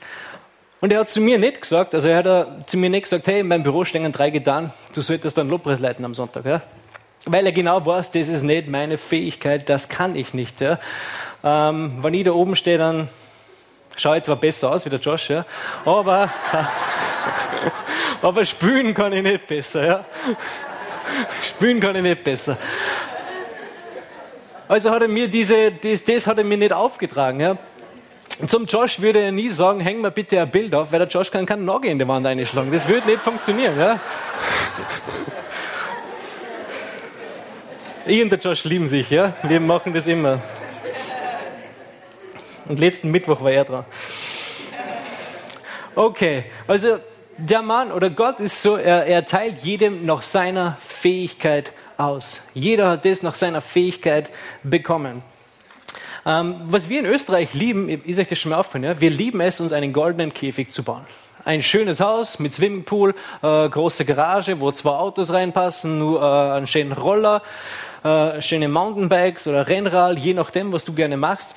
[0.80, 3.40] Und er hat zu mir nicht gesagt, also er hat zu mir nicht gesagt, hey,
[3.40, 6.44] in meinem Büro stehen drei Gitarren, du solltest dann Lobpreis leiten am Sonntag.
[6.46, 6.62] Ja?
[7.26, 10.60] Weil er genau weiß, das ist nicht meine Fähigkeit, das kann ich nicht.
[10.60, 10.78] Ja?
[11.44, 13.08] Ähm, wenn ich da oben stehe, dann
[13.96, 15.44] schaue ich zwar besser aus wie der Josh, ja?
[15.84, 16.30] aber
[18.22, 20.04] Aber spülen kann ich nicht besser, ja.
[21.42, 22.56] Spülen kann ich nicht besser.
[24.68, 27.56] Also hat er mir diese, das, das hat er mir nicht aufgetragen, ja.
[28.46, 31.30] Zum Josh würde er nie sagen, häng mir bitte ein Bild auf, weil der Josh
[31.30, 32.72] kann keinen Nagel in die Wand einschlagen.
[32.72, 34.00] Das würde nicht funktionieren, ja.
[38.06, 39.34] Ich und der Josh lieben sich, ja.
[39.42, 40.40] Wir machen das immer.
[42.66, 43.84] Und letzten Mittwoch war er dran.
[45.94, 47.00] Okay, also
[47.40, 52.40] der Mann oder Gott ist so, er, er teilt jedem nach seiner Fähigkeit aus.
[52.54, 54.30] Jeder hat das nach seiner Fähigkeit
[54.62, 55.22] bekommen.
[56.26, 59.00] Ähm, was wir in Österreich lieben, ist euch das schon mal aufgefallen, ja?
[59.00, 61.02] wir lieben es, uns einen goldenen Käfig zu bauen.
[61.42, 66.66] Ein schönes Haus mit Swimmingpool, äh, große Garage, wo zwei Autos reinpassen, nur äh, einen
[66.66, 67.42] schönen Roller,
[68.04, 71.56] äh, schöne Mountainbikes oder Rennrad, je nachdem, was du gerne machst.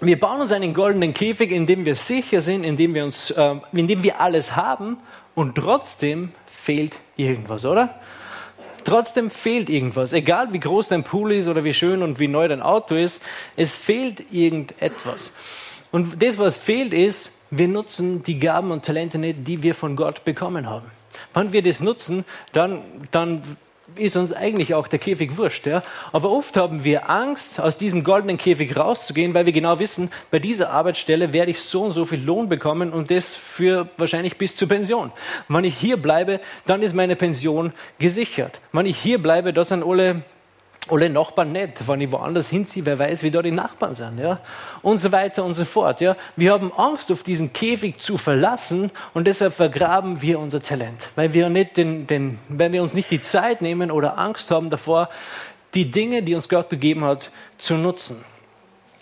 [0.00, 3.30] Wir bauen uns einen goldenen Käfig, in dem wir sicher sind, in dem wir, uns,
[3.30, 4.98] äh, in dem wir alles haben
[5.34, 8.00] und trotzdem fehlt irgendwas, oder?
[8.84, 10.12] Trotzdem fehlt irgendwas.
[10.12, 13.22] Egal wie groß dein Pool ist oder wie schön und wie neu dein Auto ist,
[13.56, 15.32] es fehlt irgendetwas.
[15.92, 19.96] Und das, was fehlt, ist, wir nutzen die Gaben und Talente nicht, die wir von
[19.96, 20.86] Gott bekommen haben.
[21.34, 23.42] Wenn wir das nutzen, dann, dann
[23.96, 25.66] ist uns eigentlich auch der Käfig wurscht.
[25.66, 25.82] Ja?
[26.12, 30.38] Aber oft haben wir Angst, aus diesem goldenen Käfig rauszugehen, weil wir genau wissen, bei
[30.38, 34.56] dieser Arbeitsstelle werde ich so und so viel Lohn bekommen und das für wahrscheinlich bis
[34.56, 35.12] zur Pension.
[35.48, 38.60] Wenn ich hier bleibe, dann ist meine Pension gesichert.
[38.72, 40.22] Wenn ich hier bleibe, da sind alle
[40.90, 41.86] alle Nachbarn nicht.
[41.86, 44.18] Wenn ich woanders hinziehe, wer weiß, wie da die Nachbarn sind.
[44.18, 44.40] Ja?
[44.82, 46.00] Und so weiter und so fort.
[46.00, 46.16] Ja?
[46.36, 51.08] Wir haben Angst, auf diesen Käfig zu verlassen und deshalb vergraben wir unser Talent.
[51.16, 54.70] Weil wir, nicht den, den, weil wir uns nicht die Zeit nehmen oder Angst haben
[54.70, 55.08] davor,
[55.74, 58.24] die Dinge, die uns Gott gegeben hat, zu nutzen.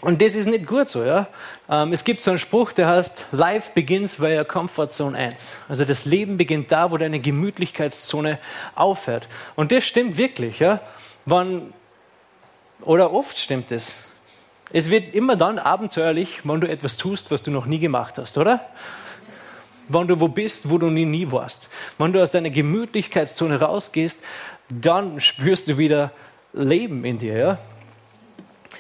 [0.01, 1.03] Und das ist nicht gut so.
[1.03, 1.27] Ja?
[1.69, 5.57] Ähm, es gibt so einen Spruch, der heißt, Life begins where your comfort zone ends.
[5.69, 8.39] Also das Leben beginnt da, wo deine Gemütlichkeitszone
[8.77, 9.29] aufhört.
[9.57, 10.61] Und das stimmt wirklich.
[10.61, 10.81] Ja?
[11.27, 11.73] Wann,
[12.83, 13.97] oder oft stimmt es.
[14.73, 18.37] Es wird immer dann abenteuerlich, wenn du etwas tust, was du noch nie gemacht hast,
[18.37, 18.61] oder?
[19.89, 21.71] Wenn du wo bist, wo du nie, nie warst.
[21.97, 24.21] Wenn du aus deiner Gemütlichkeitszone rausgehst,
[24.69, 26.13] dann spürst du wieder
[26.53, 27.37] Leben in dir.
[27.37, 27.59] Ja?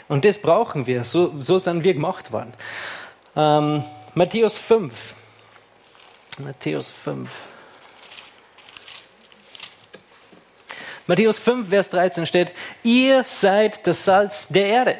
[0.08, 1.04] Und das brauchen wir.
[1.04, 2.52] So, so sind wir gemacht worden.
[3.37, 3.82] Ähm,
[4.14, 5.14] Matthäus 5.
[6.40, 7.28] Matthäus 5.
[11.09, 14.94] Matthäus 5, Vers 13 steht, ihr seid das Salz der Erde.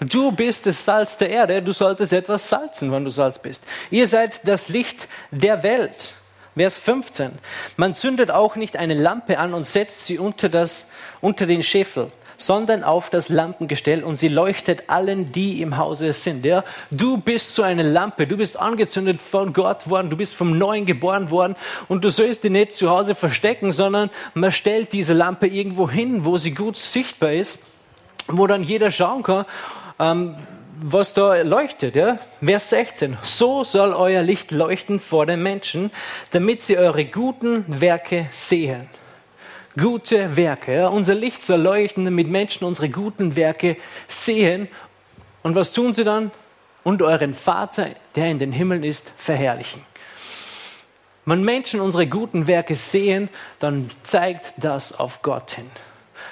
[0.00, 3.62] Du bist das Salz der Erde, du solltest etwas salzen, wenn du Salz bist.
[3.90, 6.14] Ihr seid das Licht der Welt.
[6.56, 7.38] Vers 15.
[7.76, 10.86] Man zündet auch nicht eine Lampe an und setzt sie unter, das,
[11.20, 16.44] unter den Schäfel, sondern auf das Lampengestell und sie leuchtet allen, die im Hause sind.
[16.44, 16.64] Ja?
[16.90, 20.86] Du bist so eine Lampe, du bist angezündet von Gott worden, du bist vom Neuen
[20.86, 21.56] geboren worden
[21.88, 26.24] und du sollst die nicht zu Hause verstecken, sondern man stellt diese Lampe irgendwo hin,
[26.24, 27.58] wo sie gut sichtbar ist,
[28.26, 29.44] wo dann jeder schauen kann,
[29.98, 30.36] ähm,
[30.82, 31.94] was da leuchtet.
[31.94, 32.18] Ja?
[32.42, 33.18] Vers 16.
[33.22, 35.90] So soll euer Licht leuchten vor den Menschen,
[36.30, 38.88] damit sie eure guten Werke sehen
[39.78, 40.90] gute Werke.
[40.90, 43.76] Unser Licht soll leuchten, damit Menschen unsere guten Werke
[44.08, 44.68] sehen.
[45.42, 46.30] Und was tun sie dann?
[46.82, 49.82] Und euren Vater, der in den Himmeln ist, verherrlichen.
[51.26, 53.28] Wenn Menschen unsere guten Werke sehen,
[53.58, 55.66] dann zeigt das auf Gott hin.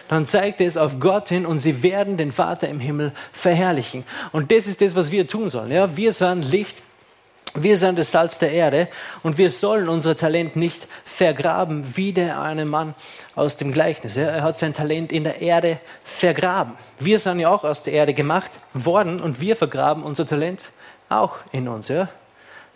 [0.09, 4.05] Dann zeigt es auf Gott hin und sie werden den Vater im Himmel verherrlichen.
[4.33, 5.71] Und das ist das, was wir tun sollen.
[5.71, 5.97] Ja?
[5.97, 6.83] Wir sind Licht
[7.63, 8.89] wir sind das Salz der Erde
[9.23, 12.95] und wir sollen unser Talent nicht vergraben, wie der eine Mann
[13.35, 14.17] aus dem Gleichnis.
[14.17, 16.75] Er hat sein Talent in der Erde vergraben.
[16.99, 20.71] Wir sind ja auch aus der Erde gemacht worden und wir vergraben unser Talent
[21.09, 21.89] auch in uns.
[21.89, 22.09] Ja?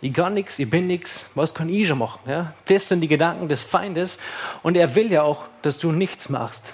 [0.01, 2.19] Ich kann nichts, ich bin nichts, was kann ich schon machen?
[2.27, 2.53] Ja?
[2.65, 4.17] Das sind die Gedanken des Feindes
[4.61, 6.73] und er will ja auch, dass du nichts machst.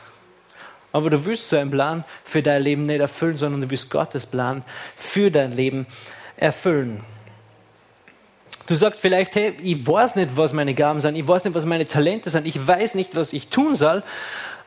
[0.92, 4.64] Aber du willst seinen Plan für dein Leben nicht erfüllen, sondern du willst Gottes Plan
[4.96, 5.86] für dein Leben
[6.36, 7.04] erfüllen.
[8.70, 11.66] Du sagst vielleicht, hey, ich weiß nicht, was meine Gaben sind, ich weiß nicht, was
[11.66, 14.04] meine Talente sind, ich weiß nicht, was ich tun soll.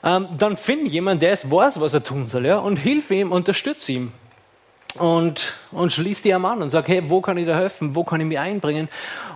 [0.02, 3.30] Ähm, dann find jemand, der es weiß, was er tun soll, ja, und hilf ihm,
[3.30, 4.12] unterstütze ihm.
[4.98, 8.02] Und, und schließ dir am an und sag, hey, wo kann ich dir helfen, wo
[8.02, 8.88] kann ich mich einbringen?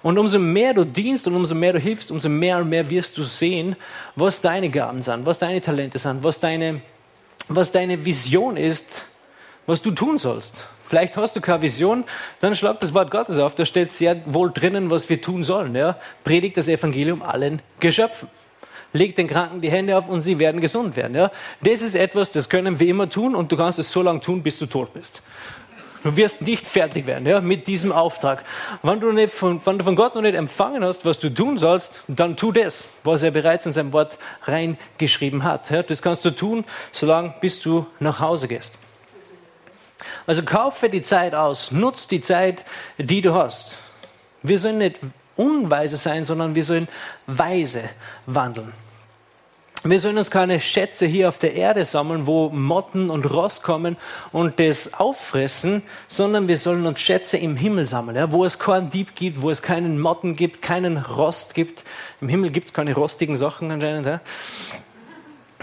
[0.02, 3.16] Und umso mehr du dienst und umso mehr du hilfst, umso mehr und mehr wirst
[3.18, 3.76] du sehen,
[4.16, 6.82] was deine Gaben sind, was deine Talente sind, was deine,
[7.46, 9.04] was deine Vision ist,
[9.64, 10.66] was du tun sollst.
[10.86, 12.04] Vielleicht hast du keine Vision,
[12.40, 13.54] dann schlag das Wort Gottes auf.
[13.54, 15.74] Da steht sehr wohl drinnen, was wir tun sollen.
[15.74, 15.96] Ja?
[16.22, 18.28] Predigt das Evangelium allen Geschöpfen.
[18.92, 21.16] Leg den Kranken die Hände auf und sie werden gesund werden.
[21.16, 21.30] Ja?
[21.60, 24.42] Das ist etwas, das können wir immer tun und du kannst es so lange tun,
[24.42, 25.22] bis du tot bist.
[26.04, 28.44] Du wirst nicht fertig werden ja, mit diesem Auftrag.
[28.84, 31.58] Wenn du, nicht von, wenn du von Gott noch nicht empfangen hast, was du tun
[31.58, 35.68] sollst, dann tu das, was er bereits in seinem Wort reingeschrieben hat.
[35.70, 35.82] Ja.
[35.82, 38.74] Das kannst du tun, solange bis du nach Hause gehst.
[40.26, 42.64] Also kaufe die Zeit aus, nutz die Zeit,
[42.98, 43.78] die du hast.
[44.42, 45.00] Wir sollen nicht
[45.36, 46.88] unweise sein, sondern wir sollen
[47.26, 47.82] weise
[48.26, 48.72] wandeln.
[49.84, 53.96] Wir sollen uns keine Schätze hier auf der Erde sammeln, wo Motten und Rost kommen
[54.32, 58.90] und das auffressen, sondern wir sollen uns Schätze im Himmel sammeln, ja, wo es keinen
[58.90, 61.84] Dieb gibt, wo es keinen Motten gibt, keinen Rost gibt.
[62.20, 64.06] Im Himmel gibt es keine rostigen Sachen anscheinend.
[64.06, 64.20] Ja.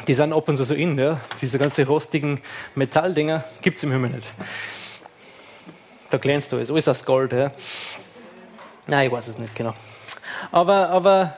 [0.08, 1.20] Die sind ab und zu so in, ja.
[1.42, 2.42] Diese ganzen rostigen
[2.76, 4.28] Metalldinger gibt es im Himmel nicht.
[6.10, 7.52] Da glänzt alles, alles aus Gold, ja.
[8.88, 9.74] Nein, ich weiß es nicht genau.
[10.52, 11.38] Aber, aber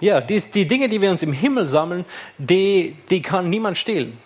[0.00, 2.04] ja, die, die Dinge, die wir uns im Himmel sammeln,
[2.36, 4.18] die, die kann niemand stehlen.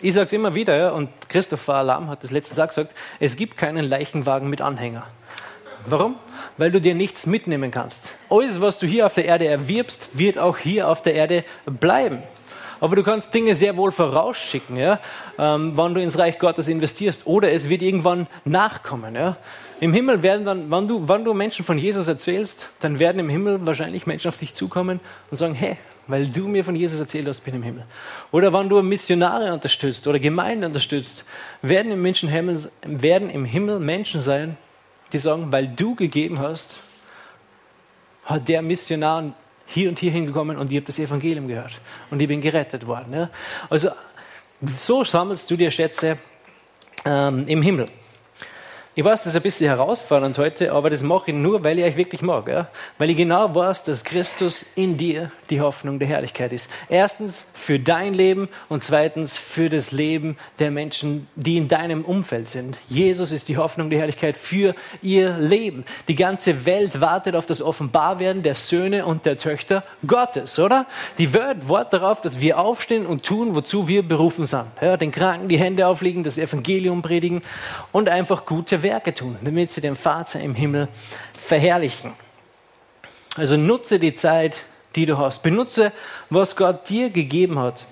[0.00, 3.36] Ich sage es immer wieder, ja, und Christopher Alarm hat das letzte Tag gesagt, es
[3.36, 5.06] gibt keinen Leichenwagen mit Anhänger.
[5.86, 6.16] Warum?
[6.56, 8.14] Weil du dir nichts mitnehmen kannst.
[8.28, 12.22] Alles, was du hier auf der Erde erwirbst, wird auch hier auf der Erde bleiben.
[12.80, 15.00] Aber du kannst Dinge sehr wohl vorausschicken, ja,
[15.38, 17.26] ähm, wann du ins Reich Gottes investierst.
[17.26, 19.14] Oder es wird irgendwann nachkommen.
[19.14, 19.36] Ja.
[19.80, 23.28] Im Himmel werden dann, wenn du, wenn du Menschen von Jesus erzählst, dann werden im
[23.28, 27.26] Himmel wahrscheinlich Menschen auf dich zukommen und sagen, hey, weil du mir von Jesus erzählt
[27.26, 27.84] hast, bin ich im Himmel.
[28.30, 31.24] Oder wenn du Missionare unterstützt oder Gemeinden unterstützt,
[31.62, 32.30] werden im, Menschen,
[32.82, 34.56] werden im Himmel Menschen sein,
[35.12, 36.80] die sagen, weil du gegeben hast,
[38.24, 39.34] hat der Missionar
[39.66, 43.12] hier und hier hingekommen und ich habe das Evangelium gehört und ich bin gerettet worden.
[43.12, 43.30] Ja?
[43.68, 43.90] Also
[44.76, 46.18] so sammelst du dir Schätze
[47.04, 47.88] ähm, im Himmel.
[48.98, 51.84] Ich weiß, das ist ein bisschen herausfordernd heute, aber das mache ich nur, weil ich
[51.84, 52.48] euch wirklich mag.
[52.48, 52.68] Ja?
[52.96, 56.70] Weil ich genau weiß, dass Christus in dir die Hoffnung der Herrlichkeit ist.
[56.88, 62.48] Erstens für dein Leben und zweitens für das Leben der Menschen, die in deinem Umfeld
[62.48, 62.78] sind.
[62.88, 65.84] Jesus ist die Hoffnung der Herrlichkeit für ihr Leben.
[66.08, 70.86] Die ganze Welt wartet auf das Offenbarwerden der Söhne und der Töchter Gottes, oder?
[71.18, 74.64] Die Welt wartet darauf, dass wir aufstehen und tun, wozu wir berufen sind.
[74.80, 77.42] Ja, den Kranken die Hände auflegen, das Evangelium predigen
[77.92, 80.86] und einfach gute Werke tun, damit sie den Vater im Himmel
[81.36, 82.12] verherrlichen.
[83.34, 84.62] Also nutze die Zeit,
[84.94, 85.42] die du hast.
[85.42, 85.92] Benutze,
[86.30, 87.86] was Gott dir gegeben hat.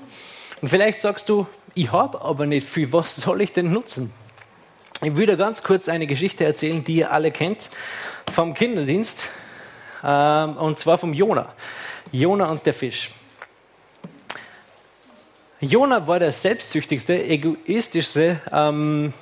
[0.62, 4.12] Und vielleicht sagst du, ich habe aber nicht viel, was soll ich denn nutzen?
[5.02, 7.70] Ich will dir ganz kurz eine Geschichte erzählen, die ihr alle kennt,
[8.32, 9.28] vom Kinderdienst,
[10.04, 11.52] ähm, und zwar vom Jona.
[12.12, 13.10] Jona und der Fisch.
[15.60, 19.12] Jona war der selbstsüchtigste, egoistischste, ähm,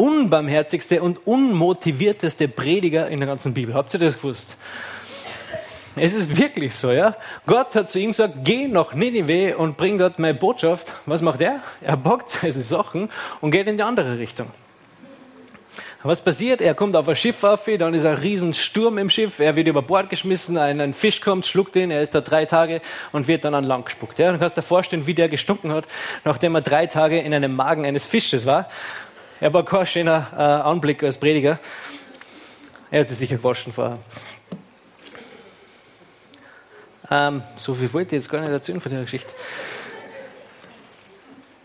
[0.00, 3.74] unbarmherzigste und unmotivierteste Prediger in der ganzen Bibel.
[3.74, 4.56] Habt ihr das gewusst?
[5.94, 7.16] Es ist wirklich so, ja.
[7.46, 10.94] Gott hat zu ihm gesagt, geh nach Ninive und bring dort meine Botschaft.
[11.04, 11.60] Was macht er?
[11.82, 13.10] Er packt seine Sachen
[13.42, 14.46] und geht in die andere Richtung.
[16.02, 16.62] Was passiert?
[16.62, 19.82] Er kommt auf ein Schiff auf, dann ist ein Riesensturm im Schiff, er wird über
[19.82, 22.80] Bord geschmissen, ein, Fisch kommt, schluckt ihn, er ist da drei Tage
[23.12, 24.18] und wird dann an Land gespuckt.
[24.18, 24.32] Ja?
[24.32, 25.84] Du kannst dir vorstellen, wie der gestunken hat,
[26.24, 28.70] nachdem er drei Tage in einem Magen eines Fisches war.
[29.42, 31.58] Er war kein schöner äh, Anblick als Prediger.
[32.90, 33.98] Er hat sich sicher gewaschen vorher.
[37.10, 39.32] Ähm, so viel wollte ich jetzt gar nicht erzählen von der Geschichte.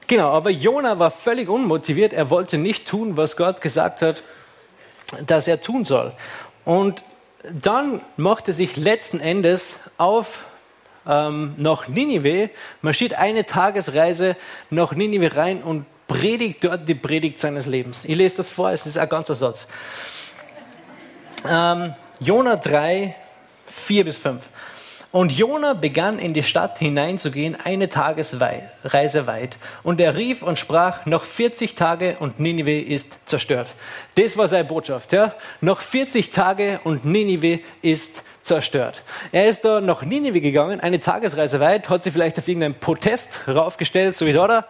[0.07, 2.13] Genau, aber Jona war völlig unmotiviert.
[2.13, 4.23] Er wollte nicht tun, was Gott gesagt hat,
[5.27, 6.13] dass er tun soll.
[6.63, 7.03] Und
[7.43, 10.45] dann machte sich letzten Endes auf
[11.05, 12.49] ähm, nach Ninive,
[12.81, 14.37] marschiert eine Tagesreise
[14.69, 18.05] nach Ninive rein und predigt dort die Predigt seines Lebens.
[18.05, 19.67] Ich lese das vor, es ist ein ganzer Satz.
[21.49, 23.15] Ähm, Jona 3,
[23.67, 24.47] 4 bis 5.
[25.15, 29.57] Und Jona begann in die Stadt hineinzugehen, eine Tagesreise weit.
[29.81, 33.75] Und er rief und sprach, noch 40 Tage und Ninive ist zerstört.
[34.15, 35.13] Das war seine Botschaft.
[35.13, 35.33] Ja?
[35.61, 39.03] Noch 40 Tage und Ninive ist zerstört.
[39.31, 43.47] Er ist da nach Ninive gegangen, eine Tagesreise weit, hat sich vielleicht auf irgendeinen Protest
[43.47, 44.65] raufgestellt, so wie da,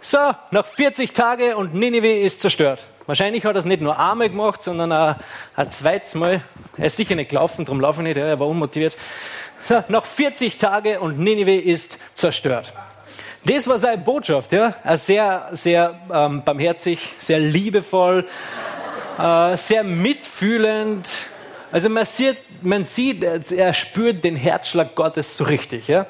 [0.00, 0.18] so,
[0.50, 2.86] nach 40 Tagen und Ninive ist zerstört.
[3.06, 5.16] Wahrscheinlich hat er es nicht nur einmal gemacht, sondern auch
[5.56, 6.42] ein zweites Mal.
[6.76, 8.96] Er ist sicher nicht gelaufen, darum laufe ich nicht, er war unmotiviert.
[9.66, 12.72] So, nach 40 Tagen und Ninive ist zerstört.
[13.44, 14.74] Das war seine Botschaft, ja.
[14.96, 18.26] Sehr, sehr ähm, barmherzig, sehr liebevoll,
[19.18, 21.08] äh, sehr mitfühlend.
[21.72, 26.06] Also man sieht, man sieht, er spürt den Herzschlag Gottes so richtig, ja.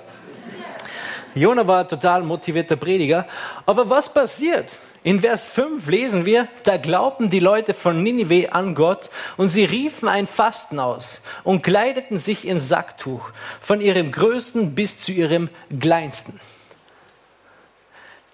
[1.35, 3.27] Jona war total motivierter Prediger.
[3.67, 4.73] Aber was passiert?
[5.03, 9.65] In Vers 5 lesen wir, da glaubten die Leute von Ninive an Gott und sie
[9.65, 13.31] riefen ein Fasten aus und kleideten sich in Sacktuch,
[13.63, 15.49] von ihrem größten bis zu ihrem
[15.81, 16.39] kleinsten.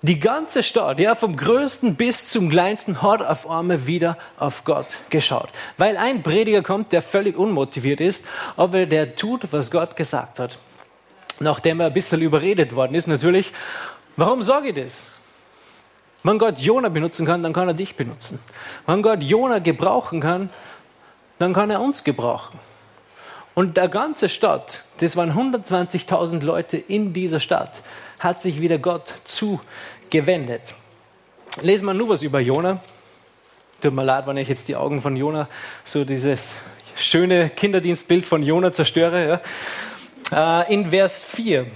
[0.02, 4.98] Die ganze Stadt, ja, vom größten bis zum kleinsten, hat auf einmal wieder auf Gott
[5.08, 5.48] geschaut.
[5.78, 8.24] Weil ein Prediger kommt, der völlig unmotiviert ist,
[8.56, 10.58] aber der tut, was Gott gesagt hat
[11.40, 13.52] nachdem er ein bisschen überredet worden ist, natürlich,
[14.16, 15.08] warum sage ich das?
[16.22, 18.40] Wenn Gott Jona benutzen kann, dann kann er dich benutzen.
[18.86, 20.50] Wenn Gott Jona gebrauchen kann,
[21.38, 22.58] dann kann er uns gebrauchen.
[23.54, 27.82] Und der ganze Stadt, das waren 120.000 Leute in dieser Stadt,
[28.18, 30.74] hat sich wieder Gott zugewendet.
[31.62, 32.80] Lesen wir nur was über Jona.
[33.80, 35.48] Tut mir leid, wenn ich jetzt die Augen von Jona,
[35.84, 36.52] so dieses
[36.96, 39.28] schöne Kinderdienstbild von Jona zerstöre.
[39.28, 39.40] Ja.
[40.32, 41.66] Äh, in Vers 4,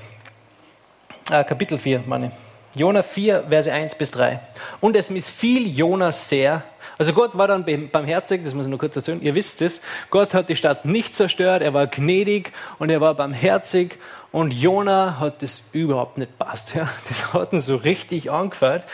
[1.30, 2.32] äh, Kapitel 4, meine
[2.74, 4.40] Jona 4, Verse 1 bis 3.
[4.80, 6.64] Und es missfiel Jona sehr.
[6.98, 9.22] Also Gott war dann barmherzig, das muss ich nur kurz erzählen.
[9.22, 9.80] Ihr wisst es.
[10.10, 13.98] Gott hat die Stadt nicht zerstört, er war gnädig und er war barmherzig.
[14.32, 16.74] Und Jona hat das überhaupt nicht passt.
[16.74, 16.88] Ja.
[17.08, 18.84] Das hat ihn so richtig angefällt.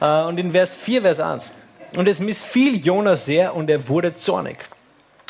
[0.00, 1.52] Äh, und in Vers 4, Vers 1.
[1.96, 4.58] Und es missfiel Jona sehr und er wurde zornig.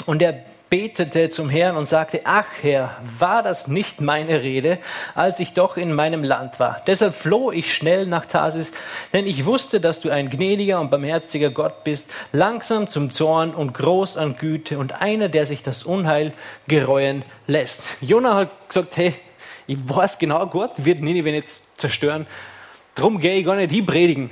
[0.06, 0.44] Und er
[0.74, 4.78] betete zum Herrn und sagte, ach Herr, war das nicht meine Rede,
[5.14, 6.80] als ich doch in meinem Land war.
[6.88, 8.72] Deshalb floh ich schnell nach Tarsis,
[9.12, 13.72] denn ich wusste, dass du ein gnädiger und barmherziger Gott bist, langsam zum Zorn und
[13.72, 16.32] groß an Güte und einer, der sich das Unheil
[16.66, 17.94] gereuen lässt.
[18.00, 19.14] Jonah hat gesagt, hey,
[19.68, 22.26] ich weiß genau, Gott wird Ninive nicht zerstören,
[22.96, 24.30] drum gehe ich gar nicht hin predigen.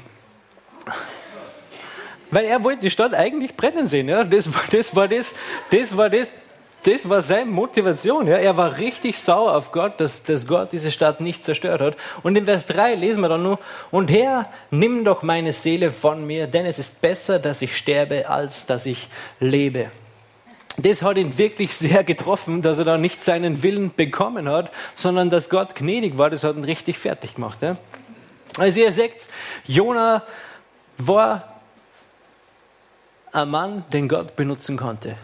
[2.33, 4.09] Weil er wollte die Stadt eigentlich brennen sehen.
[4.09, 4.25] Ja?
[4.25, 5.35] Das, das war das,
[5.71, 6.31] das war das,
[6.83, 8.27] das war seine Motivation.
[8.27, 8.39] Ja?
[8.39, 11.97] Er war richtig sauer auf Gott, dass, dass Gott diese Stadt nicht zerstört hat.
[12.23, 13.59] Und in Vers 3 lesen wir dann nur,
[13.91, 18.29] und Herr, nimm doch meine Seele von mir, denn es ist besser, dass ich sterbe,
[18.31, 19.09] als dass ich
[19.39, 19.91] lebe.
[20.79, 25.29] Das hat ihn wirklich sehr getroffen, dass er da nicht seinen Willen bekommen hat, sondern
[25.29, 26.31] dass Gott gnädig war.
[26.31, 27.61] Das hat ihn richtig fertig gemacht.
[27.61, 27.77] Ja?
[28.57, 29.29] Also ihr seht,
[29.67, 30.23] Jona
[30.97, 31.52] war
[33.33, 35.17] ein Mann, den Gott benutzen konnte.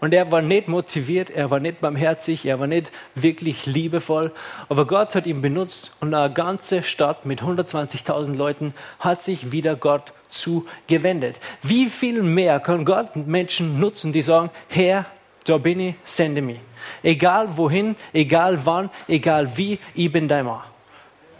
[0.00, 4.30] Und er war nicht motiviert, er war nicht barmherzig, er war nicht wirklich liebevoll.
[4.68, 9.74] Aber Gott hat ihn benutzt und eine ganze Stadt mit 120.000 Leuten hat sich wieder
[9.74, 11.40] Gott zugewendet.
[11.62, 15.06] Wie viel mehr kann Gott Menschen nutzen, die sagen, Herr,
[15.44, 16.60] da bin ich, sende mich.
[17.02, 20.60] Egal wohin, egal wann, egal wie, ich bin dein Mann.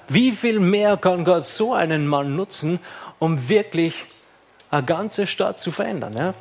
[0.09, 2.79] Wie viel mehr kann Gott so einen Mann nutzen,
[3.19, 4.07] um wirklich
[4.71, 6.17] eine ganze Stadt zu verändern.
[6.17, 6.35] Ja?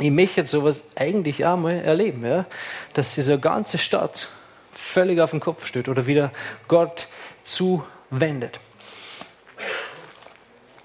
[0.00, 2.46] Ich möchte sowas eigentlich auch mal erleben, ja?
[2.94, 4.28] dass diese ganze Stadt
[4.72, 6.32] völlig auf den Kopf steht oder wieder
[6.68, 7.08] Gott
[7.42, 8.58] zuwendet.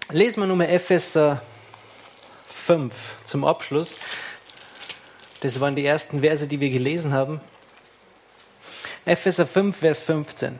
[0.09, 1.41] Lesen wir Nummer Epheser
[2.47, 2.93] 5
[3.25, 3.97] zum Abschluss.
[5.41, 7.41] Das waren die ersten Verse, die wir gelesen haben.
[9.05, 10.59] Epheser 5, Vers 15.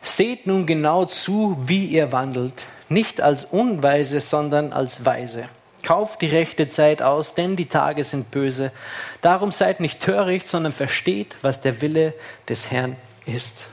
[0.00, 5.44] Seht nun genau zu, wie ihr wandelt, nicht als Unweise, sondern als Weise.
[5.82, 8.70] Kauft die rechte Zeit aus, denn die Tage sind böse.
[9.20, 12.14] Darum seid nicht töricht, sondern versteht, was der Wille
[12.48, 13.68] des Herrn ist.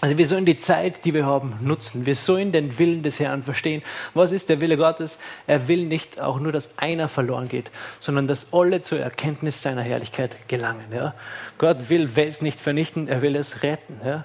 [0.00, 2.06] Also wir sollen die Zeit, die wir haben, nutzen.
[2.06, 3.82] Wir sollen den Willen des Herrn verstehen.
[4.14, 5.18] Was ist der Wille Gottes?
[5.46, 7.70] Er will nicht auch nur, dass einer verloren geht,
[8.00, 10.86] sondern dass alle zur Erkenntnis seiner Herrlichkeit gelangen.
[10.92, 11.14] Ja?
[11.58, 14.00] Gott will Welt nicht vernichten, er will es retten.
[14.04, 14.24] Ja?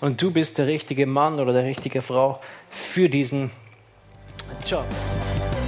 [0.00, 2.40] Und du bist der richtige Mann oder der richtige Frau
[2.70, 3.50] für diesen
[4.64, 4.84] Job.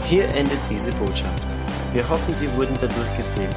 [0.07, 1.57] Hier endet diese Botschaft.
[1.93, 3.57] Wir hoffen, Sie wurden dadurch gesegnet.